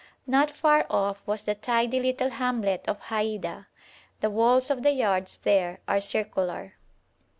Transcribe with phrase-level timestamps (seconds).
[0.25, 3.67] Not far off was the tidy little hamlet of Haida.
[4.21, 6.73] The walls of the yards there are circular.